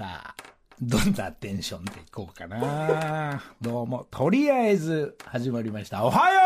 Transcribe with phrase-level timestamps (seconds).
[0.00, 0.34] さあ、
[0.80, 3.42] どんなテンションでいこうかな。
[3.60, 6.06] どうも、とりあえず始まりました。
[6.06, 6.40] おはよ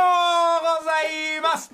[0.60, 1.72] うございます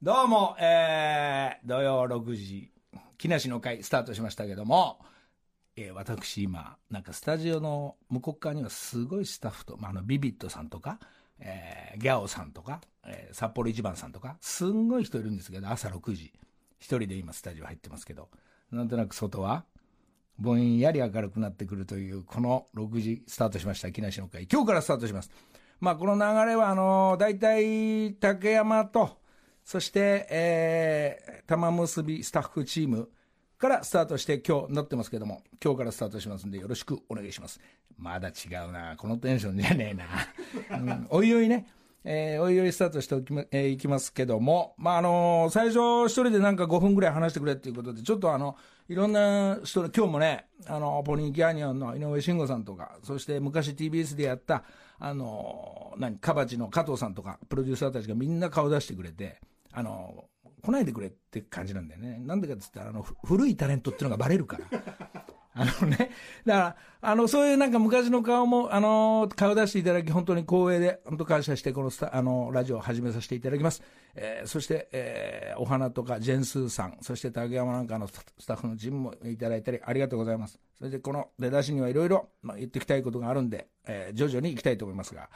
[0.00, 2.70] どうも、えー、土曜6時、
[3.18, 5.04] 木梨の会スタートしましたけども、
[5.76, 10.98] えー、私今、なんかスタジオの向こう側にはすごいスタッフと、まあ、あの、ビビットさんとか、
[11.38, 16.32] えー、ギャオさんとか、えー、札幌一番さんとか、すんごい人いるんですけど、朝6時、
[16.78, 18.30] 一人で今スタジオ入ってますけど、
[18.72, 19.66] なんとなく外は、
[20.40, 24.48] ぼんやり明るくなってくるという、この6時スタートしました、木梨の会。
[24.50, 25.30] 今日からスタートします。
[25.80, 29.18] まあ、この流れは、あの、大体、竹山と、
[29.64, 33.10] そして、えー、玉結びスタッフチーム
[33.58, 37.60] からスタートして今日なってますけども、今日からスタートしますんでよろしくお願いします。
[37.98, 38.96] まだ違うな。
[38.96, 39.94] このテンションじゃね
[40.70, 40.78] えな。
[40.78, 41.66] うん、おいおいね。
[42.04, 48.56] えー、おいおいスタートしておきま、えー、いきますけども、まあ、あのー、最初一人でなんか5分ぐらい話してくれっていうことで、ちょっとあの、
[48.88, 54.64] いろんな人の今日もね、あの、ポニーキャニオンの井上慎吾さんとか、そして昔 TBS でやった、
[54.98, 59.40] あの、何、カバチの加藤さんとか、プロデューサーたちがみんな顔出してくれて、
[59.72, 60.24] あの、
[60.62, 62.18] 来ないでくれって感じなんだよね。
[62.20, 64.80] なんでかっつったら、あの、古いタレントっていうのがバレるから。
[65.52, 66.10] あのね、
[66.46, 73.82] だから、あの、そういうなんか昔の顔も、あの、顔出していただき、本当に光栄で、本当感謝して、このスタ、あの、ラジオを始めさせていただきます。
[74.14, 80.60] えー、そして、えー、お花とか、ジェンスーさん、そして竹山なんかのスタッフのジムもいただいたり、ありがとうございます。
[80.78, 85.30] それで、この出だしにはいろいろ、まあ、言っていきたいことがあるんで、えー、徐々に行きたいと思いますが、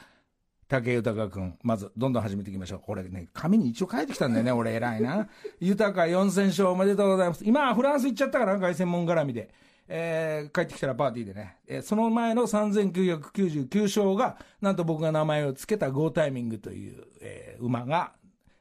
[0.67, 2.79] 竹豊君、まず、どんどん始めていきましょう。
[2.79, 5.27] これね、紙に一応書いてきたんだよね、俺偉いな。
[5.59, 7.45] 豊か4000勝おめでとうございます。
[7.45, 9.53] 今、フランス行っちゃったから、凱旋門絡みで。
[9.87, 18.13] えー、帰ってきたらパーティーでね、えー、その前の3999勝が、なんと僕が名前を付けたゴータイミングという、えー、馬が、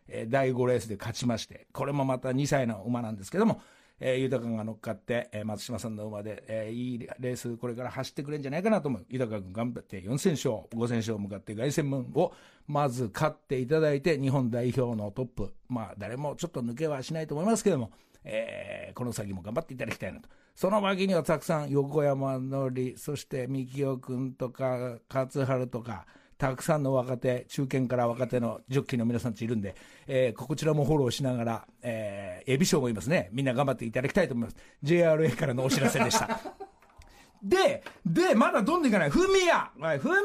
[0.08, 3.62] えー、第5レースで勝ちまして、これもまた2歳の馬なんですけども、
[4.00, 9.06] えー、豊が乗っかって、えー、松島さんの馬で、えー、いいレースこれから走ってくれるんじゃないかなと思う。
[9.08, 12.32] 豊君頑張って4戦勝、5000勝向かって凱旋門を
[12.66, 17.90] まず勝っていただいて、日本代表のトップ、まあ誰もちょっと抜けはしないと思いますけども、
[18.24, 20.28] えー、この先も頑張っていただきたいなと。
[20.54, 26.06] その脇にはたくさん横山のり、そして三木雄君とか勝春とか、
[26.38, 29.74] たくさんの若手、中堅から若手のジョッキーの皆さんちいるんで、
[30.06, 33.30] えー、こちらもフォローしながら、えー、エビショーもいますね。
[33.32, 34.56] みんな頑張っていただきたいと思います。
[34.82, 36.40] JRA からのお知らせでした。
[37.42, 39.10] で、で、まだどんどんいかない。
[39.10, 40.20] ふみやふみや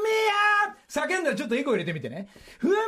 [0.88, 2.28] 叫んだらちょっとエコ入れてみてね。
[2.58, 2.78] ふみや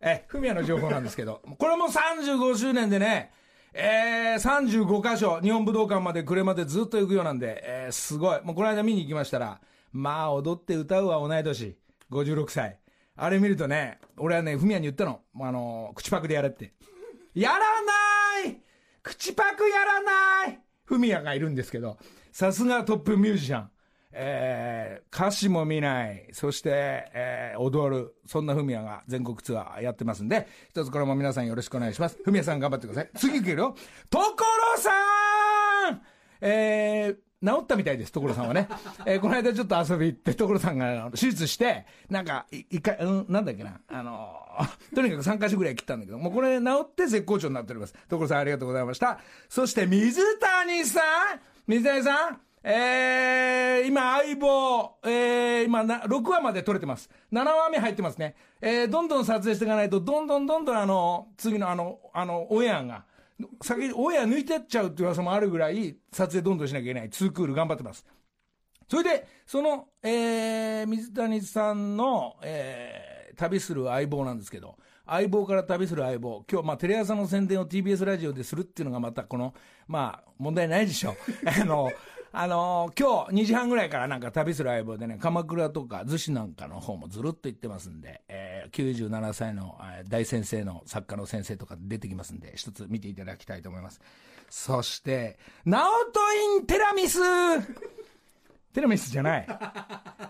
[0.00, 3.32] え、ふみやの情報なんですけど、これも35周年でね、
[3.74, 8.40] えー、35箇所、日本武道館まで車でずっと行くようなんで、えー、すごい。
[8.42, 9.60] もうこの間見に行きましたら、
[9.92, 11.76] まあ、踊って歌うは同い年。
[12.10, 12.78] 56歳。
[13.16, 15.20] あれ見るとね、俺はね、フミヤに言ったの。
[15.40, 16.72] あの、口パクでやれって。
[17.34, 18.60] やらない
[19.02, 21.98] 口パクやらないフミヤがいるんですけど、
[22.32, 23.70] さすがトップミュージシャン。
[24.10, 26.70] えー、歌詞も見ない、そして、
[27.12, 32.18] えー、踊る、そんなフミヤが全国ツアーやってますんで、一つこれも皆さんよろしくお願いします。
[32.24, 33.10] フミヤさん頑張ってください。
[33.14, 33.76] 次行けるよ。
[34.10, 34.18] 所
[34.78, 34.90] さ
[35.90, 36.02] ん
[36.40, 38.68] えー、治ったみたいです、所さんはね。
[39.06, 47.94] えー、この間ちょっと遊び行って、所さんが手術して、なんか、一回、うん、なんだっけな、あのー、とにかく3箇所ぐらい切ったんだけど、もうこれ治って絶好調になっております。
[48.08, 49.20] 所さんありがとうございました。
[49.48, 51.40] そして水谷さん？
[51.66, 52.40] 水谷さん？
[52.64, 57.08] えー、今、相棒、えー、今な、6話まで撮れてます。
[57.32, 58.34] 7話目入ってますね。
[58.60, 63.04] えー、どんどん撮影していかないと、どんどんどんどんあの、次のあの、あの、オンエアが、
[63.62, 67.10] 先、オンエア抜いてっちゃうっていう噂もあるぐらい、撮影どんどんしなきゃいけない。
[67.10, 68.04] ツークール頑張ってます。
[68.88, 74.76] それで、その、えー、水谷さんの、えー、旅する相棒なんですけど、
[75.06, 79.54] 相棒から旅する相棒、今日、まあ、テレ朝の宣伝を TBS ラジオでするっていうのがまた、この、
[79.86, 81.16] まあ、問題ないでしょ。
[81.46, 81.90] あの、
[82.30, 89.78] あのー、今日2時半ぐらいからなんか旅する相棒でね、鎌倉とか逗子なんかの方もずるっと行ってますんで、えー、97歳の
[90.08, 94.00] 大先生の作家の先生とか出てきますんで、一つ見ていただきたいと思います。
[94.50, 96.20] そして、ナオト
[96.58, 97.18] インテラミス
[98.74, 99.46] テラミスじゃない。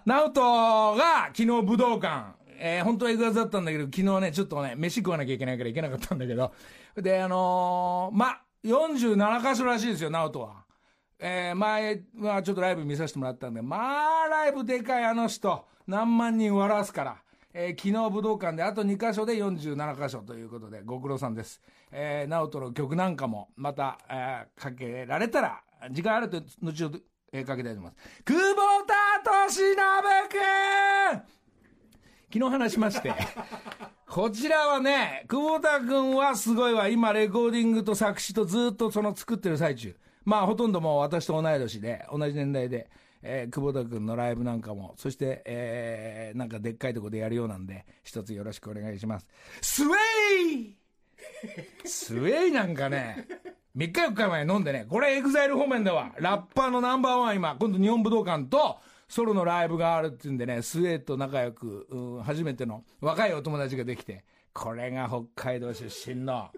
[0.06, 6.52] ナオトが昨日武道館、えー、本当は行くはずだったんだけど、昨日ね、ちょっとね、飯食わなきゃいけないから行けなかったんだけど、
[6.96, 10.67] で、あのー、ま、47箇所らしいですよ、ナオトは。
[11.20, 17.16] えー、前はちょっとライブ見させてもらったんで、まあ、ライブでかいあの人、何万人笑わすから。
[17.54, 21.60] えー、昨日武道館であと2箇所で47箇所ということで、ご苦労さんです。
[21.90, 25.60] えー、ナオトの曲なんかも、また、えー、かけられたら、
[25.90, 26.98] 時間あると、後ほど、
[27.32, 28.22] えー、かけたいと思います。
[28.24, 28.94] 久保田
[29.24, 31.38] 敏信君
[32.30, 33.14] 昨日話しまして、
[34.06, 36.86] こちらはね、久保田君はすごいわ。
[36.88, 39.96] 今、レコーディングと作詞とずっとその作ってる最中。
[40.28, 42.90] まあ、ほとんどもう私と同い年で、同じ年代で、
[43.22, 49.26] えー、久保田君のライブなんかも、そして、えー、なんかでっかいとこでやるようなんで、一つよろしくお願いします。
[49.62, 53.26] SWAY SWAY なんかね、
[53.75, 58.76] 3日4日前飲んでね、これ EXILE 方面では、ラッパーのナンバーワン今、今度日本武道館と、
[59.08, 66.50] ソロのライブがあるっていうんでね、 SWAY と仲良く、うん、初めての若いお友達ができて、これが北海道出身の、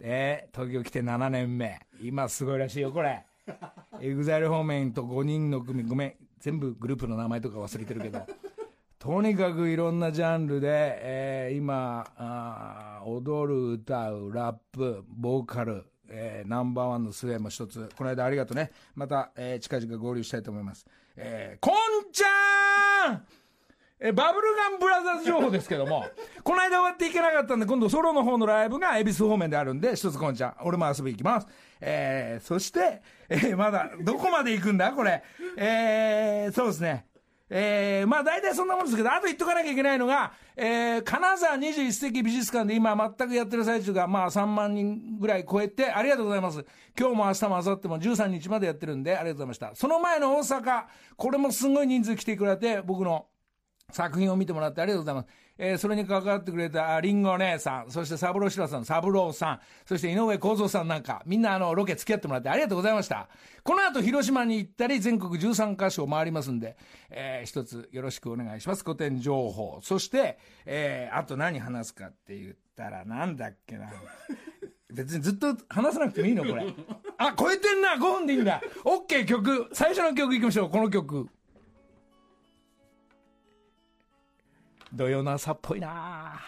[0.00, 1.80] えー、東京来て7年目。
[2.00, 3.24] 今すごいらしいよ、これ。
[4.00, 8.26] EXILE 方面と5人の組、ごめん、全部グループの名前とか忘れてるけど、
[8.98, 18.72] とにかくいろんなジャンルで、えー、今あ、踊る、歌う、ラップ、ボーカル、えー、ナンバーワンの末も一つ、この間ありがとうね。
[18.94, 20.86] また、えー、近々合流したいと思います。
[21.16, 23.26] えー、こんちゃん
[24.00, 26.04] えバブルガンブラザーズ情報ですけども、
[26.42, 31.46] この間終わっていけなかったんで、今度ソロの方のライブが恵比寿方面であるんで、一つこんちゃん、俺も遊び行きます。
[31.80, 34.92] えー、そして、えー、まだ、どこまで行くんだ？
[34.92, 35.22] これ。
[35.56, 37.06] えー、そうですね。
[37.50, 46.64] えー、まあ大体そんなもんですけど、あと言っとかなきゃいけないのが、えー、金沢21世紀美術館で今全くやってる最中が、まあ3万人ぐらい超えて、ありがとうございます。
[46.98, 49.74] 今日も明日も明後日も13日までやってるんで、ありがとうございました。
[49.74, 50.84] その前の大阪、
[51.16, 53.26] これもすごい人数来てくれて、僕の
[53.94, 55.28] 作品を見てもらってありがとうございます。
[55.56, 63.28] えー、それに関わってくれたりんご姉さん、そして三郎白さん、三郎さん、そして井上幸三さんなんか、みんなあの、ロケ付き合ってもらってありがとうございました。
[63.62, 66.76] この後、広島に行ったり、全国13カ所回りますんで、
[67.08, 68.82] えー、一つよろしくお願いします。
[68.82, 69.78] 古典情報。
[69.80, 73.92] そして、えー、あと何話すかって言ったら、なんだっけな。
[74.92, 76.66] 別にずっと話さなくてもいいのこれ。
[77.18, 80.70] あ、超えてんな !5 分でいいんだ !OK 曲最初の曲いきましょう。
[80.70, 81.28] この曲。
[84.94, 86.40] 土曜の朝っぽいな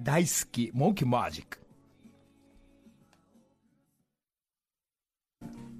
[0.00, 1.60] 大好き、モーキーマジック。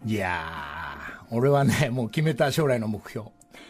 [0.06, 3.28] いやー、俺はね、もう決めた将来の目標。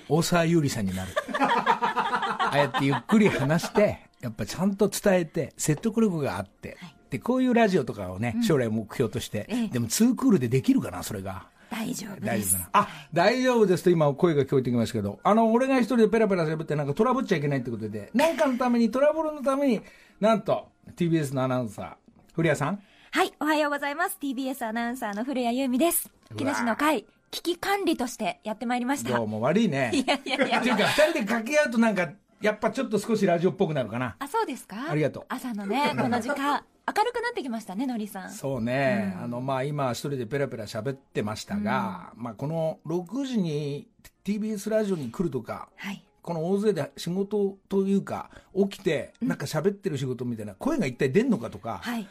[0.09, 1.13] 大沢優里さんになる。
[1.41, 11.47] ああやってゆっくり話して、やっぱちゃんと伝えて、説得力があって、はい、で、こういうラジオとかをね、将来目標として、うん、でもツークールでできるかな、それが。
[11.75, 12.57] 大丈夫です。
[12.73, 19.81] あ、大丈夫ですと今声が聞こえてきましたけど、あの、俺が一人でペラペラ喋ってなんかトラブっちゃいけないってことで、何かのために、トラブルのために、
[20.21, 21.95] なんと、TBS のアナウンサー、
[22.35, 22.81] 古谷さん。
[23.11, 24.19] はい、おはようございます。
[24.21, 26.11] TBS アナウンサーの古谷由美です。
[26.37, 29.17] 木梨の会、危機管理としてやってまいりました。
[29.17, 29.91] どうも悪いね。
[29.95, 30.61] いやいやいや。
[30.61, 32.11] っていうか、二人で掛け合うとなんか、
[32.41, 34.17] やっぱちょっと少しラジオっぽくなるかな。
[34.19, 34.77] あ、そうですか？
[34.91, 35.25] ありがとう。
[35.29, 36.63] 朝のね、この時間。
[36.87, 38.31] 明るくなってきましたね、のりさん。
[38.31, 43.89] そうね、うん、あのまあ、今、一人でペラペラ喋ってましたが、うん、まあ、この6時に
[44.25, 52.07] TBS ラジオに来るとか、はい、この大勢で仕事というか、起きて、なんか喋ってる仕事みたいな、声が一体出んのかとか、はい、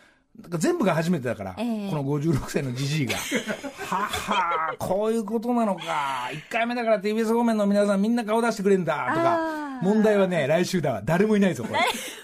[0.50, 3.16] か全部が初めてだから、えー、この56歳のじじいが。
[3.86, 6.30] ははこういうことなのか。
[6.31, 9.80] 1回目だから TBS 方面の皆さんみんな顔出してくれんだ、とか。
[9.84, 11.02] 問題はね、来週だわ。
[11.04, 11.80] 誰もいないぞ、これ。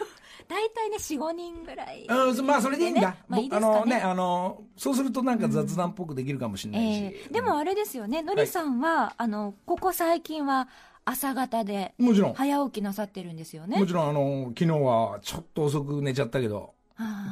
[0.50, 3.16] 大体ね、4、5人ぐらい、うん、まあ、それでいいんだ。
[3.28, 3.76] まあ、いいですかね。
[3.76, 7.04] あのね、あの、そうするとなんか雑談っぽくできるかもしれないし。
[7.04, 10.68] えー、でもあれですよね、のりさんは、はい、あの、ここ最近は、
[11.06, 12.34] 朝方で、もちろん。
[12.34, 13.78] 早起きなさってるんですよね？
[13.78, 16.74] もちろん、あの、昨日はちょっと遅く寝ちゃったけど、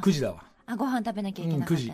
[0.02, 0.44] 9時だわ。
[0.66, 1.92] あ、ご飯食べなきゃいけなかった、うん、9時。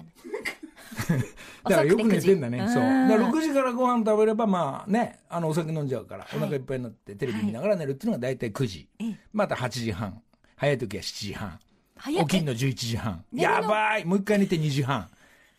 [1.65, 2.59] だからよく寝てんだね。
[2.59, 2.77] そう。
[2.77, 8.89] だから6時からご飯食べれば、まあね、あの、お酒飲んじゃうから、お腹いっぱいになってテレビ見ながら寝るっていうのが大体9時。
[9.32, 10.22] また8時半。
[10.65, 11.61] 早い時は7時半。
[12.05, 13.25] 起きんの11時半。
[13.33, 14.05] やばい。
[14.05, 15.09] もう一回寝て2時半。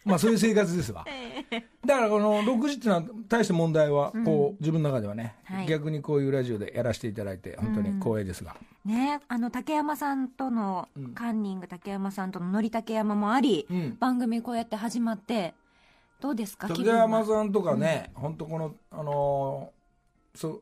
[0.04, 1.06] まあそういう生活ですわ。
[1.86, 5.36] だからこの6時っていうのは大して問題は、こう、自分の中ではね、
[5.68, 8.56] 逆にこういうラジオでやらせていただいて、本当に光栄ですが。
[8.84, 13.68] ねあの、竹山さんとの、カンニング竹山さんとののり竹山もあり、
[14.00, 15.54] 番組こうやって始まって、
[16.20, 16.68] どうですか？
[16.68, 19.72] 竹山さんとかね、本当この、あの
[20.36, 20.62] そう、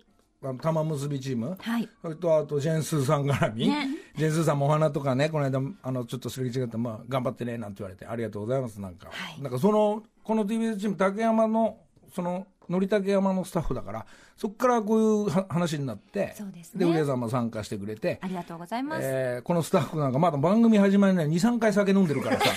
[0.62, 11.78] 玉結びチーム、はい、それとあとジェンスーさん絡み、ね、ジェンスーさんもお花とかねこの間あのちょっとすれ違って、まあ、頑張ってねなんて言われてありがとうございますなんか、はい、なんかそのこの TBS チーム竹山の
[12.14, 14.06] そののりたけ山のスタッフだから
[14.38, 22.46] そこからこういう話になってそうです、ね、で上さんも参加してくれてありがとうございます、えー、このスタッフなんかまだ番組始まりない23回酒飲んでるからさ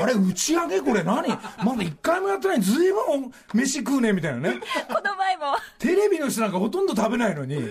[0.00, 1.28] あれ打ち上げこれ何？
[1.28, 1.38] まだ
[1.82, 4.60] 1回もやってないずいぶん飯食うねみたいなね。
[4.88, 5.42] この前も。
[5.78, 7.62] テレビの人なんかほとんど食べないのに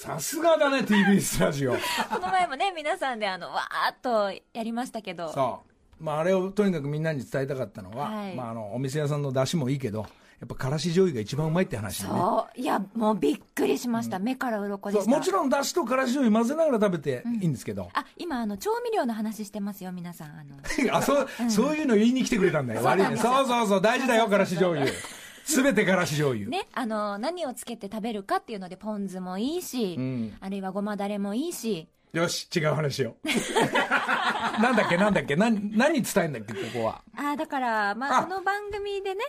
[0.00, 1.78] さすがだね TBS ラジオこ
[2.22, 5.60] の前もね皆さんであのわーっとやりましたけどそ
[6.00, 12.18] うまあ、あれをとにかくみんなに伝えたかったのは、はい、まあ、あのお店屋さんの出汁もいいけどやっぱからし醤油が一番うまいって話だね。
[12.18, 12.58] そう。
[12.58, 14.18] いや、もうびっくりしました。
[14.18, 15.10] 目から鱗でした。
[15.10, 17.90] もちろんだしとからし醤油混ぜながら食べていいんですけど。
[17.92, 20.28] あ、今、あの、調味料の話してますよ、皆さん。
[20.28, 20.56] あの、
[20.96, 22.82] あ、そう、そういうの言いに来てくれたんだ よ。
[22.82, 23.18] 悪いね。
[23.18, 24.90] そうそうそう、大事だよ、からし醤油。
[25.50, 26.48] すべてからし醤油。
[26.48, 33.16] ね、あの、何をつけて食べるかっていうので、ポン酢もいいし、んあるいはごまだれもいいし、よし、違う話よ。
[34.60, 37.02] なんだっけ、なんだっけ、何、何伝えんだっけ、ここは。
[37.16, 39.24] ああ、だから、まあ、あこの番組でね、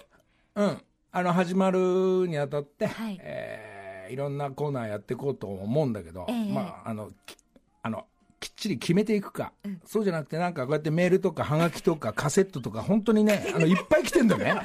[0.55, 0.81] うん。
[1.11, 7.37] あの、始まるにあたって、はいえーいろんなコーナーやっていこうと思うんだけど、ええまあ、あの、き
[7.81, 8.05] あの、
[8.41, 9.53] きっちり決めていくか、
[9.85, 14.61] そうじゃなくて、なんかこうやってメールとか、はがきとか、カセットとか、本当にね、 あの、いっぱい来てんだよね。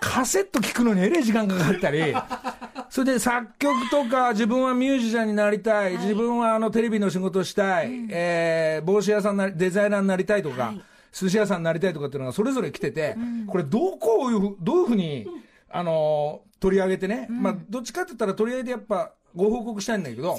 [0.00, 2.14] カセット聞くのにえれえ時間かかったり、
[2.90, 10.82] それで作曲とか、自分はミュージシャンになりたい、自分はあのテレビの仕事したい、えー帽子屋さんなり、デザイナーになりたいとか、はい。
[11.12, 15.26] 寿司屋さんになりたいとかっていうのがそれぞれ来てて、これどこをいうふどういうふうに、
[15.70, 20.38] あのー取り上げてね、まあ、どっちかって言ったら取り上げてやっぱご報告したいんだけど、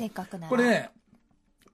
[0.49, 0.89] これね、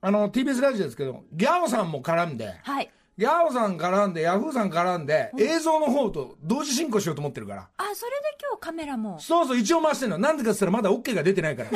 [0.05, 2.91] あの、TBS ラジオですけど、ギャオさんも絡んで、はい。
[3.17, 7.69] ギャオさん絡んで、ヤフーさん絡んで、映像の方と同時進行しようと思ってるから。
[7.77, 9.17] あ、それで今日カメラも。
[9.21, 10.17] そうそう、一応回してるの。
[10.17, 11.69] なんでかって言ったらまだ OK が出てないから。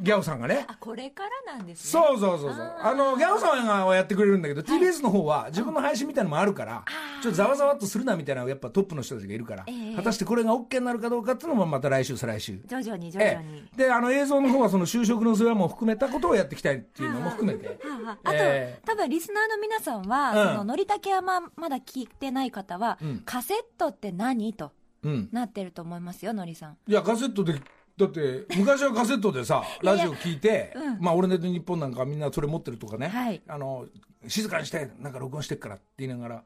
[0.00, 0.64] ギャオさんがね。
[0.68, 1.90] あ、これからなんですね。
[2.02, 2.74] そうそうそうそう。
[2.80, 6.84] あの、ギャオさんがやってくれるんだけど、TBS の方は自分の配信みたいなのもあるから、
[7.22, 12.58] ちょっとざわざわっとするなみたいな、やっぱトップの人たちがいるから、ええ果たしてこれが OK になるかどうかっていうのもまた来週、再来週。
[12.66, 13.68] 徐々に徐々えに。
[13.74, 17.68] え、で、あの映像の方はその就職の世話も含めたことをやっていきたいっていうのも含めて。
[18.04, 24.52] はあと、ええ多分リスナーの皆さんは、うんその、のりたけ山まだ聞いてない方は、うんカセットって何？
[24.54, 24.72] と
[25.02, 25.28] うん。
[25.32, 26.76] なってると思いますよ、のりさん。
[26.88, 27.54] いや、カセットで、
[27.98, 33.86] だって、昔はカセットでさ、 ラジオ聞いて、うんまあ、俺ネット日本なんかみんなそれ持ってるとかね、はいあの、
[34.28, 36.44] 静かにして、なんか録音してっからって言いながら、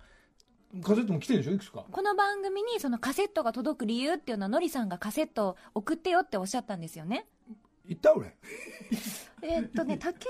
[0.85, 1.54] カセットも来てるでしょ？
[1.54, 1.85] いくつか。
[1.90, 7.26] この番組にそのカセットが届く理由っていうのは、のりさんがカセットを送ってよっておっしゃったんですよね。
[7.85, 8.37] 言った俺。
[9.42, 10.26] えーっとね、竹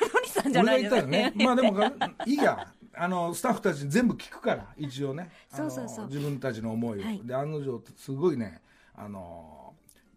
[0.00, 1.44] 谷のりさんじゃ俺ないですが言ったよね。
[1.44, 1.92] まあでもか、
[2.26, 2.72] いいや。
[2.96, 5.30] あの、スタッフたち全部聞くから、一応ね。
[5.48, 7.04] そうそうそう自分たちの思いを。
[7.04, 8.62] はいで、案の定、すごいね、
[8.94, 9.63] あの、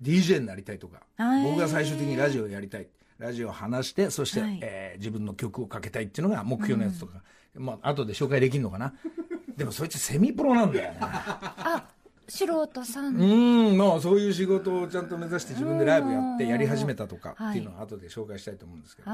[0.02, 2.88] DJ になりたいとか、はい僕が最終的にラジオをやりたい。
[3.18, 7.22] ラジオを話して、そして、はいえー自分の曲をかけたいっていうのが目標のやつとか。
[7.56, 8.94] まあ、後で紹介できるのかな。
[9.58, 10.98] でもそいつセミプロなんだよね。
[11.02, 11.88] あ、
[12.28, 13.16] 素人さん。
[13.18, 19.10] うーん、もうそういう仕事をちゃんと目指して自分でライブやってやり始めたとかはいっていうのは後で紹介したいと思うんですけど。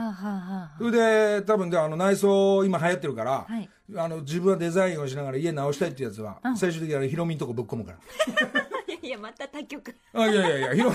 [0.77, 7.97] それで、多分で、あの、内装今流行ってるから、はいあの、自分はデザインをしながら家直したいっていうやつは、最終的にあの、ヒロミんとこぶっ込むから。
[9.03, 9.93] いやまた他局。
[10.13, 10.93] あ、いやいやいや、ヒロ、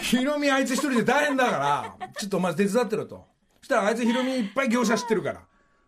[0.00, 3.26] ヒロミあいつ一人で大変だから、ちょっとお前手伝ってろと。
[3.60, 5.40] そしたらあいつヒロミいっぱい業者知ってるから、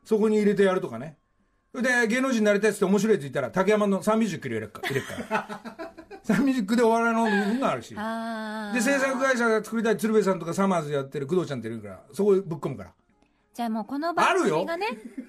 [0.05, 1.19] そこに入れてやるとかね。
[1.73, 5.93] それで、芸能人になりたいっつって面白いって言ったら、竹山のサンミュージック入れるか入れるから。
[6.25, 7.95] サンミュージックでお笑いの部分があるし。
[8.75, 12.91] で、制作会社が作りたい鶴瓶さんとかサマーズやってる工藤ちゃんっているから、そこぶっ込むから。
[13.53, 14.87] じゃあもうこの番組がね、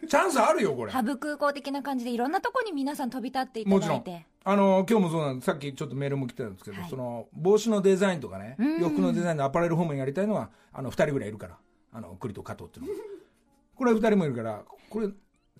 [0.08, 0.92] チャンスあるよ、これ。
[0.92, 4.25] ハブ空港的な感じでいろんなとこに皆さん飛び立っていたもちろんだいて。。
[4.44, 5.46] あの、今日もそうなんです。
[5.46, 11.58] さっきちょっとメールも来てたんですけど、はいその、帽子のデザインとかねうん、洋服のデザインのアパレル方面やりたいのは、あの、二人ぐらいいるから。
[11.94, 13.00] あの、栗と加藤っていうのも。
[13.75, 15.10] これ二人もいるから、これ、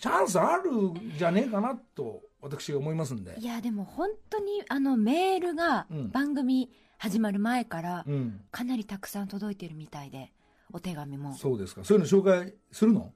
[0.00, 3.44] チャンスあるんじゃねえかなと、私は思いますんでい。
[3.44, 8.40] や、でも本当にあのメールがうん番組始まる前からうん。
[8.50, 10.32] かなりたくさん届いてるみたいで、
[10.72, 11.84] お手紙もそうですか。
[11.84, 13.12] そういうの紹介するの？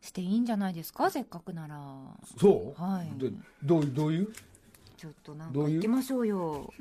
[0.00, 1.10] していいんじゃないですか？
[1.10, 1.78] せっかくなら。
[2.40, 2.82] そう？
[2.82, 3.30] はいで
[3.62, 4.32] どういう、どういう？
[4.96, 6.72] ちょっとなんか行きましょうよ。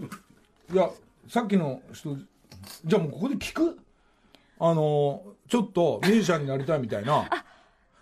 [0.72, 0.90] いや、
[1.30, 2.18] さっきの人、
[2.86, 3.80] じゃあもうここで聞く？
[4.60, 7.30] あの、ちょっとミュージシャンになりたいみたいな。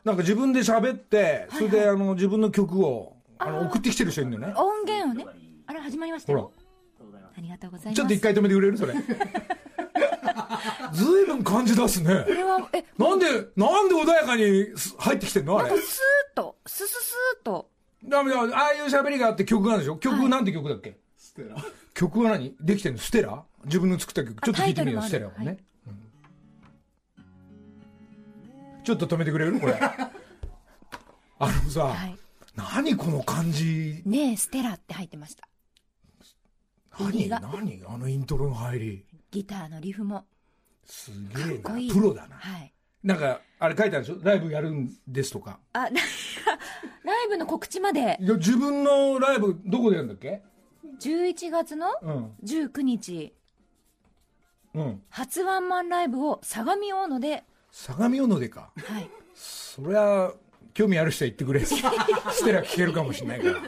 [0.06, 4.60] なんか自分で喋って、それであの自分の曲をあの送ってきてる人いるんだよね。
[4.60, 5.26] 音源をね。
[5.68, 6.52] あら、始まりましたほらよ。。
[7.38, 7.96] ありがとうございます。
[7.96, 8.78] ちょっと一回止めてくれる？
[8.78, 8.94] それ。
[10.94, 12.32] ずいぶん感じ出すねこ。
[12.32, 13.26] れは、え、なんで、
[13.56, 15.60] なんで穏やかにす入ってきてんの？
[15.60, 15.84] あれなんか。
[15.84, 17.70] スーッと、スススーッと。
[18.04, 19.98] ダメだ、ああいう喋りがあって曲があるでしょ？
[19.98, 20.98] 曲なんて曲だっけ？
[21.18, 21.56] ステラ。
[21.94, 22.56] 曲は何？
[22.62, 23.00] できてんの？
[23.00, 23.44] ステラ？
[23.66, 24.42] 自分の作った曲。
[24.42, 25.58] ちょっと聞いてみよう、ステラをね。
[25.88, 26.02] うん
[28.84, 29.60] ちょっと止めてくれる？
[29.60, 29.74] これ。
[31.40, 32.16] あのさ、はい。
[32.56, 34.04] 何この感じ？
[34.06, 35.48] ねえ、ステラって入ってました。
[37.00, 37.28] 何？
[37.28, 37.82] が何？
[37.88, 39.06] あのイントロの入り。
[39.32, 40.26] ギターのリフも。
[40.86, 41.94] すげえな。
[41.94, 42.36] プロだな。
[42.38, 42.74] はい。
[43.04, 44.20] なんか、あれ書いてあるでしょ？
[44.24, 45.60] ライブやるんですとか。
[45.74, 45.90] あ、
[47.04, 50.42] ライブの告知まで、いや、自分のライブ、どこでやるんだっけ
[51.00, 52.32] ？11月のうん。
[52.44, 53.34] 19日、
[54.74, 55.04] うん。
[55.10, 58.72] 初ワンマンライブを相模大野で、相模大野でか。
[58.76, 59.10] はい。
[59.34, 60.32] そりゃ、
[60.74, 61.64] 興味ある人は言ってくれ。
[61.66, 63.62] ステラ聞けるかもしれないから。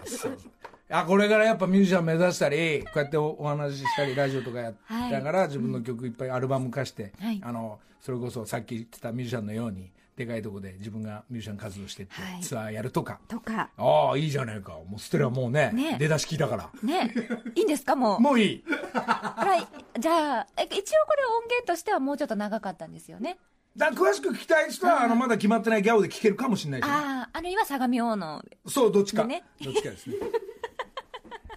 [0.89, 4.79] あこれからやっぱミュージシャン目指したりこうやっておお話ししたりラジオとかやって
[5.11, 7.41] ながら、自分の曲いっぱいアルバム化して、はい。
[7.43, 12.41] あのそれこそさっき言ってたミュージシャンのようにでかいとこで自分がミュージシャン活動してって、はい。
[12.41, 13.19] ツアーやるとか。
[13.27, 13.69] とか。
[13.77, 14.73] ああいいじゃないか。
[14.73, 15.97] もうステラもうねね。
[15.99, 16.69] 出だし聞いたから。
[16.81, 17.13] ね。
[17.55, 18.19] いいんですかもう？
[18.21, 18.63] もういい。
[18.93, 23.37] あらじゃあえ一応これ音源としてはもうちょっと長かったんですよね。
[23.75, 30.15] だ詳しく聞きたい人はあのまだ決まってないギャオで聞けるかもしれないしね、あああるいは相模大野そうどっちか、でねどっちかですね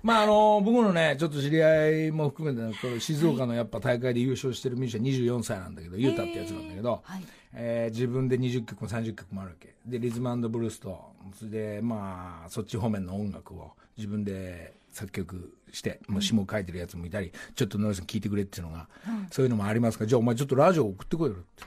[0.03, 7.25] まああの僕のねちょっと知り合いも含めてねこれ静岡のやっぱ大会で優勝してるミュージシャン24歳なんだけど、ユータってやつなんだけど、はい。
[7.53, 9.75] えー自分で20曲も30曲もあるわけ。
[9.87, 18.89] でリズムブルースとそれでまあそっち方面の音楽を自分で作曲して、もう詩も書いてるやつもいたり、ちょっとノリさん聞いてくれっていうのが、
[19.31, 20.05] そういうのもありますか？
[20.05, 21.65] らじゃあお前ちょっとラジオ送ってこいよって。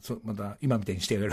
[0.00, 1.32] そまた今みたいにしてあげる、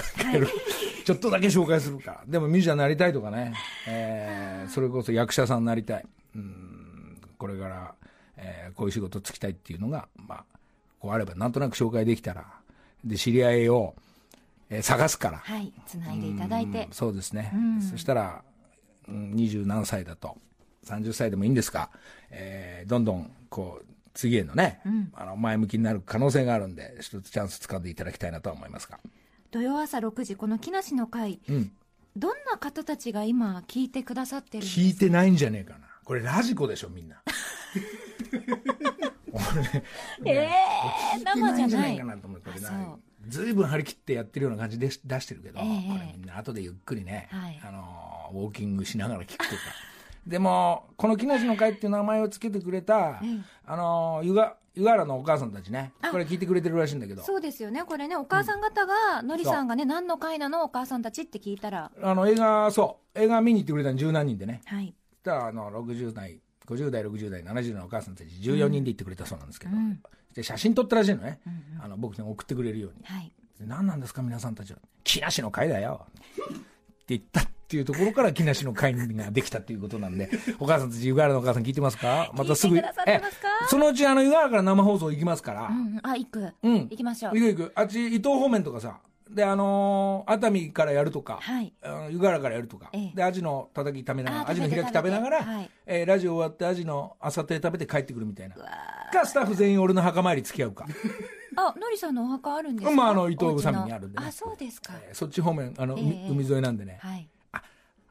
[1.05, 2.12] ちょっとだけ紹介するか。
[2.12, 3.53] らでもミュージシャンになりたいとかね、
[3.88, 6.05] えーそれこそ役者さんになりたい
[6.36, 7.96] うんこれから、
[8.38, 10.46] えーこういう仕事つきたいっていうのがまあ
[11.00, 12.46] こうあればなんとなく紹介できたら
[13.04, 13.96] で知り合いを、
[14.70, 16.86] えー探すから、はいつないでいただいて。
[16.86, 17.54] うんそうですね、
[17.92, 18.44] そしたら
[19.08, 20.38] 二十、何歳だと
[20.86, 21.90] 30歳でもいいんですが、
[22.32, 24.80] えーどんどんこう次へのね、
[25.16, 29.00] あの前向きになる可能性があるんで一つチャンス掴んでいただきたいなとは思いますが。
[29.52, 31.40] 土曜朝6時この木梨の会、
[32.16, 34.82] どんな方たちが今聞いてくださってるんですか？
[34.82, 37.22] 聞いてないんじゃねえかなこれラジコでしょみんな。
[40.25, 40.50] ええ
[41.24, 42.51] 生じゃなないいかなと思って
[43.27, 47.60] ずいぶん張り切ってやってるような感じでし出してるけど、ええこれみんな後でゆっくりね、はい。
[47.63, 49.62] あのウォーキングしながら聞くとか。
[50.27, 53.41] でもこの「木梨の会」っていう名前をつけてくれた、ええ。
[53.65, 57.24] あの湯が湯河原のお母さんたちねこれ聞いてくれてるらしいんだけど。
[57.24, 61.91] そうですよねこれねお母さん方が、のりさんがね何の会なのお母さんたちって聞いたら。
[62.01, 63.19] あの映画そう。
[63.19, 64.62] 映画見に行ってくれたの十何人でね。
[64.65, 64.88] はい。
[64.88, 70.00] そしたらあの60代50代60代70代のお母さんたち14人で行ってくれたそうなんですけど、うん。
[70.36, 71.39] で写真撮ったらしいのね、
[71.82, 73.03] あの僕に送ってくれるように。
[73.06, 73.32] はい。
[73.60, 76.53] で何なんですか皆さんたちは「木梨の会だよ」って
[77.10, 80.30] 言ったっていうところから木梨の会ができたっていうことなんで。
[80.60, 82.32] お母さんたち湯河原のお母さん聞いてますか？
[82.34, 83.48] またすぐ聞いてくださってますか？
[83.63, 86.74] えそのうちあの湯河原から生放送行きますから、うんあ行く、うん。
[86.89, 87.34] 行きましょう。
[87.38, 87.71] 行く行く。
[87.76, 89.00] あっち伊東方面とかさ
[89.34, 91.74] であのー熱海からやるとか、はい。
[92.12, 93.12] 湯河原からやるとか、ええ。
[93.15, 95.69] でアジのたたき食べながあらアジの開き食べながら、はい。
[95.86, 98.56] えーラジオ終わってアジの朝定食べて帰ってくるみたいな。
[98.56, 100.86] かスタッフ全員俺の墓参り付き合うか、
[101.56, 102.96] あのりさんのお墓あるんですか？
[102.96, 104.26] まああの伊藤宇佐美にあるんでね。
[104.28, 106.30] あそうですか、えーそっち方面あの、海ええ。
[106.30, 107.28] 海沿いなんでね、はい。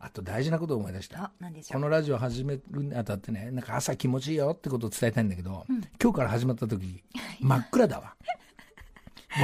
[0.04, 1.30] あと大事なことを思い出した。
[1.72, 5.64] このラジオ始めるにあたってねなんか朝気持ちいいよってことを伝えたいんだけど、
[6.02, 7.04] 今日から始まった時
[7.40, 8.16] 真っ暗だわ。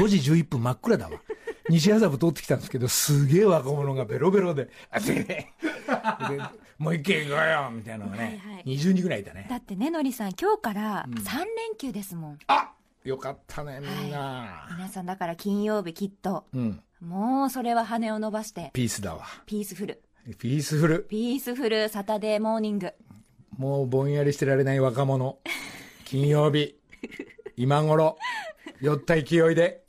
[0.00, 1.12] 5時11分真っ暗だわ
[1.68, 5.52] 西麻布通ってきたんですけどすげえ若者がベロベロで「あで で
[6.78, 8.64] もう一軒行こうよ」みたいなのがね、はいはい。
[8.64, 9.46] 20人ぐらいいたね。
[9.48, 12.72] だってねのりさん今日から3連休ですもん、あ
[13.04, 16.44] よかったねみんな、皆さんだから金曜日きっと。
[16.52, 16.82] うん。
[17.00, 18.70] もうそれは羽を伸ばして。
[18.72, 19.24] ピースだわ。
[19.46, 20.02] ピースフル。
[20.38, 21.06] ピースフル。
[21.08, 22.92] ピースフルサタデーモーニング。
[23.58, 25.38] もうぼんやりしてられない若者
[26.04, 26.76] 金曜日
[27.56, 28.16] 今頃
[28.80, 29.82] 酔った勢いで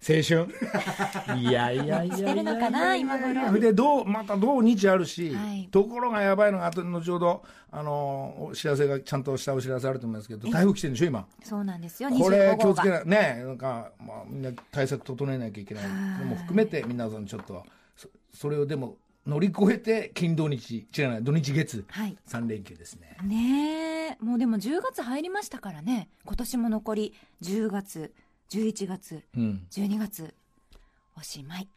[0.00, 0.46] 青春？
[1.40, 3.58] いやいやいやいやしてるのかな今頃。
[3.58, 5.68] でどうまた土日あるし、はい。
[5.70, 11.26] ところがやばいのが後後ほどあのお知らせがちゃんとしたお知らせあると思いますけど台風来てるんでしょ今？
[11.42, 12.10] そうなんですよ。
[12.10, 12.56] これ25号が。
[12.58, 15.84] 気をつけないねなんか、まあ、みんな対策整えなきゃいけない。
[15.84, 15.90] の
[16.26, 17.64] も含めて皆さんちょっと
[17.96, 22.16] そそれをでも乗り越えて金土日違うない土日月はい。
[22.28, 23.16] 3連休ですね。
[23.24, 24.24] ねえ。
[24.24, 26.08] もうでも10月入りましたからね。
[26.24, 28.14] 今年も残り10月
[28.50, 29.66] 11月うん。
[29.70, 30.34] 12月
[31.16, 31.68] おしまい。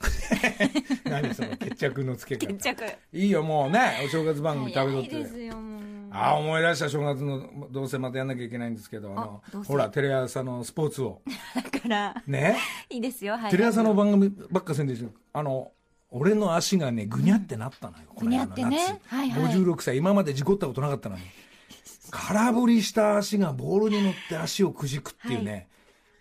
[1.04, 2.46] 何その決着のつけ方。
[2.46, 2.84] 決着。
[3.12, 5.80] いいよもうねお正月番組食べとってですよもう。
[6.10, 9.14] ああ思い出した正月のどうせまたやんなきゃいけないんですけどあ
[9.54, 11.22] のほらテレ朝のスポーツを。
[11.54, 12.56] だからね？
[12.90, 15.72] いいですよはいテレ朝の番組ばっかせんでしょあの
[16.10, 19.00] 俺の足がねぐにゃってなったのよ、このぐにゃってね？
[19.06, 19.54] はいはい。
[19.54, 19.96] 56歳。
[19.98, 21.22] 今まで事故ったことなかったのに。
[22.10, 25.68] 空振りした足がボールに乗って足をくじくっていうね、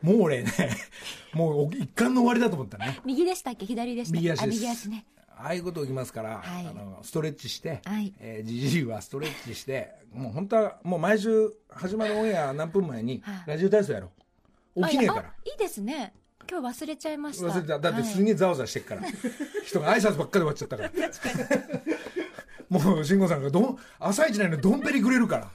[0.01, 0.51] もう俺ね
[1.33, 2.99] もう一貫の終わりだと思ったね。
[3.05, 3.65] 右でしたっけ？
[3.65, 4.17] 左でした。
[4.17, 4.43] っけ右足です。
[4.43, 5.05] あ右足ね。
[5.39, 6.65] ああいうこと起きますから、はい。
[6.65, 8.13] あのストレッチして、はい。
[8.19, 13.43] えー、じじいはストレッチしてもう本当はもう毎週始まるオンエア何分前にはい。
[13.47, 14.11] ラジオ体操やろ
[14.75, 14.83] う。
[14.85, 15.19] 起きねえから。
[15.21, 16.13] あいいですね。
[16.49, 17.47] 今日忘れちゃいました。
[17.47, 18.25] 忘れてただってすはい。
[18.25, 19.01] げえざわざわしてっから、
[19.65, 20.91] 人が挨拶ばっかり終わっちゃったから
[22.69, 25.51] もう慎吾さんがどん朝一なのにドンペリくれるから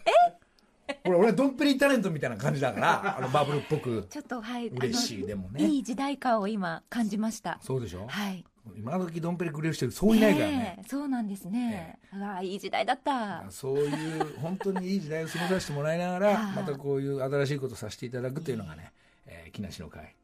[1.07, 4.07] 俺俺はドンペリタレントみたいな感じだからあのバブルっぽく。
[4.09, 5.65] ちょっとはい嬉しいでもね。
[5.65, 7.59] いい時代感を今感じました。
[7.61, 8.45] そうでしょ、はい。
[8.77, 13.45] 今時ドンペリくれる人そういないからね、えそうなんですね、うわいい時代だった。
[13.51, 18.93] そういう本当にいい時代を過ごさせてもらいながら またこういう新しいことをさせていただくというのがね、
[19.27, 20.15] えー、木梨の会。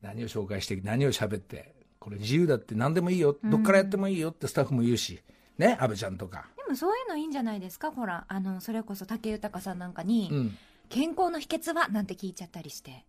[0.00, 5.20] 何を紹介して何を喋ってこれ自由だって何でもいいよ、どっからやってもいいよってスタッフも言うし
[5.58, 6.46] ね阿部ちゃんとか。
[6.56, 7.90] でもそういうのいいんじゃないですか？
[7.90, 10.56] ほらあのそれこそ武豊さんなんかに、うん。
[10.88, 13.04] 健康の秘訣はなんて聞いちゃったりして。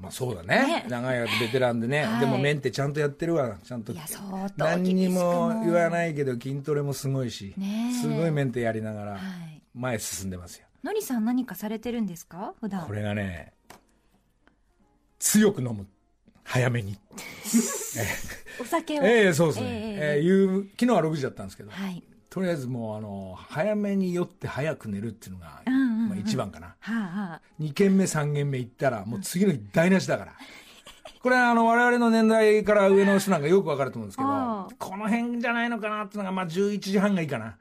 [0.00, 0.84] まあそうだね。
[0.84, 0.86] ね。
[0.88, 3.58] 長いベテランでね、はい、でもメンテちゃんとやってるわ。
[3.62, 3.92] ちゃんと
[4.56, 7.54] 何にも言わないけど筋トレもすごいし、
[8.00, 9.20] すごいメンテやりながら
[9.74, 12.54] 前進んでますよ、のりさん何かされてるんですか？
[12.60, 12.86] 普段。
[12.86, 13.52] これがね
[15.18, 15.86] 強く飲む。
[16.44, 16.98] 早めに。
[18.60, 19.04] お酒を。
[19.04, 22.02] ええそうですね、えー、えー、昨日は6時だったんですけど、はい、
[22.36, 27.00] とりあえずもうあの早めに酔って早く寝るっていうのが、まあ、一番かな、はあは
[27.36, 30.32] あ、2軒目3軒目行ったらもう次の日台無しだから。
[31.22, 37.56] これあの我々の年代から上の人なんかよくわかると思うんですけどこの辺じゃないのかなっていうのがまあ11時半がいいかな。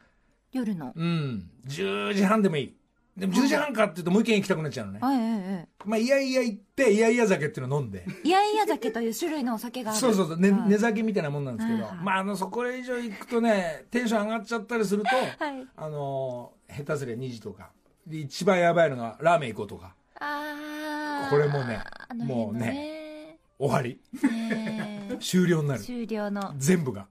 [0.51, 0.91] 夜の。
[0.93, 1.49] うん。
[1.67, 2.75] 10時半でもいい
[3.17, 4.99] でも10時半かっていうともう一軒行きたくなっちゃうのね。
[5.01, 5.67] はいはいはい。
[5.86, 8.06] まあ、いやいや行って、いやいや酒っていうのを飲んで。
[8.23, 9.99] いやいや酒という種類のお酒がある。
[9.99, 17.71] そうそうそう、ね、寝酒みたいなもんなんですけど、まあ、あの、そこ以上行くとね、テンション上がっちゃったりすると、はい、あの、下手すりゃ2時とか。
[18.06, 19.95] で、一番やばいのが、ラーメン行こうとか。
[20.19, 21.30] ああ。
[21.30, 21.80] これもね、
[22.13, 24.01] ねもうね、終わり。
[25.21, 25.80] 終了になる。
[25.80, 26.54] 終了の。
[26.58, 27.08] 全部が。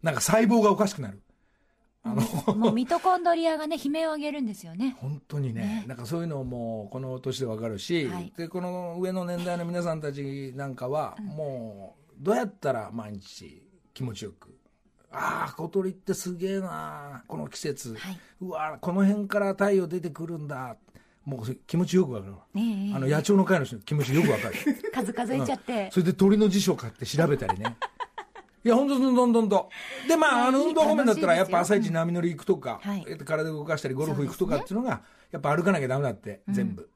[0.00, 1.20] なんか細胞がおかしくなる。
[2.02, 4.96] あのもうミトコンドリアがね悲鳴を上げるんですよね。
[5.00, 5.84] 本当にねね。
[5.86, 14.56] なんかそういうのもこの年でわかるし、はい、でこの上の年代の皆さんたちなんかは、もうどうやったら毎日気持ちよく
[15.12, 20.76] ああ小鳥ってすげえなこの季節、はい、うわこの辺から太陽出てくるんだ。
[21.22, 24.54] もう気持ちよくわかる、ね、あの野鳥の会の人気持ちよくわかる。
[24.90, 27.76] 数数えちゃって、うん、それで鳥の辞書買って調べたりね
[28.64, 29.70] いや、本当どんどんどんど
[30.04, 30.08] ん。
[30.08, 32.80] で、まあ、あの、運動方面だったら、やっぱ朝一波乗り行くとか、
[33.24, 36.88] 体動かしたり、ゴルフ行くとかっていうのが、やっぱ歩かなきゃダメだって、全部。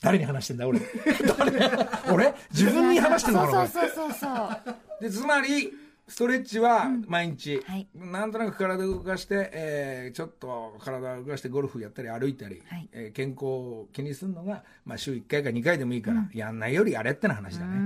[0.00, 0.80] 誰に話してんだ、俺。
[2.12, 2.34] 俺？
[2.50, 5.02] 自分に話してんのかな、そうそうそうそう。
[5.02, 5.72] で、つまり、
[6.08, 17.76] ストレッチは毎日、うんはい、なんとなく体を動かして、えー、ちょっと体を動かしてゴルフやったり歩いたり、はい、えー、健康を気にするのが、まあ、週1回か2回でもいいから、うん、やんないよりやれってな話だね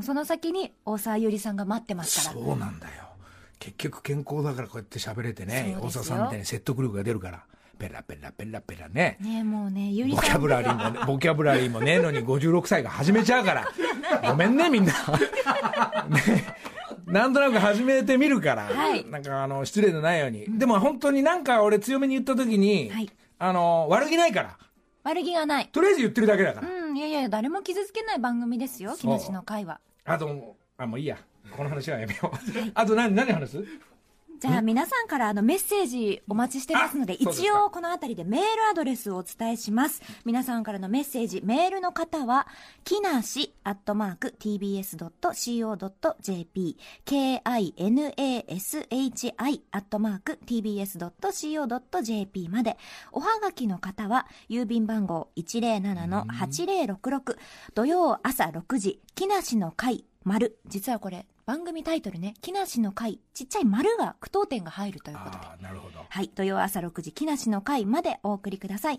[0.00, 3.04] もうその先に大沢ゆりさんが待ってますからそうなんだよ
[3.58, 7.44] 結局健康だからこうやって喋れてね大沢さんみたいに説得力が出るから
[7.78, 9.16] ペラペラペラペラね。
[9.22, 13.72] ねもうね、ゆりボキャブラリーも、ね、 ボキャブラリーもねえのに56歳が始めちゃうから。
[14.28, 14.92] ごめんね、みんな。
[16.10, 16.44] ね
[17.06, 20.44] なんとなく始めてみるから、はい、なんかあの、失礼のないように。
[20.44, 24.58] うん、でも本当になんか俺強めに言った時に、はい、あの、悪気ないから。
[25.02, 25.68] 悪気がない。
[25.68, 26.68] とりあえず言ってるだけだから。
[26.68, 29.80] うん、いやいや、誰も傷つけない番組ですよ、木梨の会は。
[30.12, 31.16] あと、あ、もういいや。
[31.56, 32.36] この話はやめよう。
[32.74, 33.64] あと何、何話す？
[34.40, 40.00] じゃあ皆さんからあのメッセージお待ちしてますので、一応この辺りでメールアドレスをお伝えします。
[40.24, 42.46] 皆さんからのメッセージ、メールの方は、
[42.82, 45.08] きなし、アットマーク、tbs.co.jp、
[47.04, 47.52] k-i-n-a-s-h-i、
[49.72, 52.78] アットマーク、tbs.co.jp まで、
[53.12, 57.36] おはがきの方は、郵便番号107-8066、
[57.74, 60.58] 土曜朝6時、木梨の会、丸。
[60.66, 65.62] 実はこれ、番組タイトルね、木梨の会、ちっちゃい丸が、句読点が入るということで。
[65.62, 66.04] なるほど。
[66.08, 68.98] はい、土曜朝6時、木梨の会までお送りください。